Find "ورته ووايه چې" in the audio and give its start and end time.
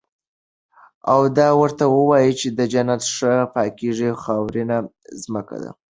1.61-2.47